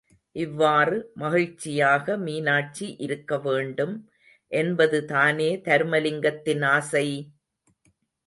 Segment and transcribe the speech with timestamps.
[0.35, 3.93] இவ்வாறு மகிழ்ச்சியாக மீனாட்சி இருக்க வேண்டும்
[4.51, 7.07] என்பதுதானே தருமலிங்கத்தின் ஆசை!